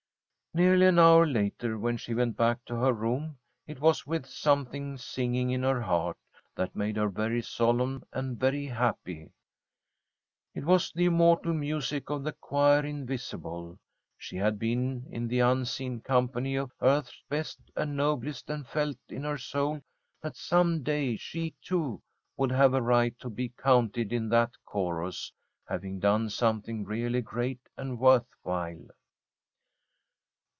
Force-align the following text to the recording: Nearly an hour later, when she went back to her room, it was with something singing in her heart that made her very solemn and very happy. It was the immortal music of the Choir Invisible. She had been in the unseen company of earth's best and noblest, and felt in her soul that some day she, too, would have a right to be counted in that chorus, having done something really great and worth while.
Nearly 0.53 0.85
an 0.87 0.99
hour 0.99 1.25
later, 1.25 1.79
when 1.79 1.95
she 1.95 2.13
went 2.13 2.35
back 2.35 2.65
to 2.65 2.75
her 2.75 2.91
room, 2.91 3.37
it 3.67 3.79
was 3.79 4.05
with 4.05 4.25
something 4.25 4.97
singing 4.97 5.49
in 5.49 5.63
her 5.63 5.81
heart 5.81 6.17
that 6.57 6.75
made 6.75 6.97
her 6.97 7.07
very 7.07 7.41
solemn 7.41 8.03
and 8.11 8.37
very 8.37 8.65
happy. 8.65 9.31
It 10.53 10.65
was 10.65 10.91
the 10.91 11.05
immortal 11.05 11.53
music 11.53 12.09
of 12.09 12.25
the 12.25 12.33
Choir 12.33 12.85
Invisible. 12.85 13.79
She 14.17 14.35
had 14.35 14.59
been 14.59 15.05
in 15.09 15.29
the 15.29 15.39
unseen 15.39 16.01
company 16.01 16.55
of 16.57 16.73
earth's 16.81 17.23
best 17.29 17.59
and 17.77 17.95
noblest, 17.95 18.49
and 18.49 18.67
felt 18.67 18.97
in 19.07 19.23
her 19.23 19.37
soul 19.37 19.79
that 20.21 20.35
some 20.35 20.83
day 20.83 21.15
she, 21.15 21.55
too, 21.61 22.01
would 22.35 22.51
have 22.51 22.73
a 22.73 22.81
right 22.81 23.17
to 23.19 23.29
be 23.29 23.53
counted 23.55 24.11
in 24.11 24.27
that 24.27 24.51
chorus, 24.65 25.31
having 25.69 26.01
done 26.01 26.29
something 26.29 26.83
really 26.83 27.21
great 27.21 27.61
and 27.77 27.97
worth 27.97 28.27
while. 28.43 28.85